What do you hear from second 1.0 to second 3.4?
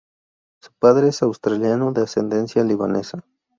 es australiano de ascendencia libanesa.